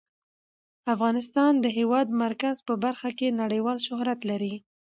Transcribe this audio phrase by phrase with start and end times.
[0.93, 4.55] افغانستان د د هېواد مرکز په برخه کې نړیوال شهرت لري.